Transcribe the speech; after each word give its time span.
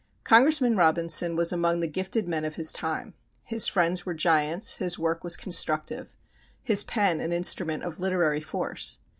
Congressman 0.23 0.75
Robinson 0.75 1.35
was 1.35 1.51
among 1.53 1.79
the 1.79 1.87
gifted 1.87 2.27
men 2.27 2.43
of 2.43 2.55
his 2.55 2.73
time. 2.73 3.13
His 3.43 3.67
friends 3.67 4.03
were 4.03 4.15
giants, 4.15 4.77
his 4.77 4.97
work 4.97 5.23
was 5.23 5.37
constructive, 5.37 6.15
his 6.63 6.83
pen 6.83 7.19
an 7.19 7.31
instrument 7.31 7.83
of 7.83 7.99
literary 7.99 8.41
force. 8.41 8.97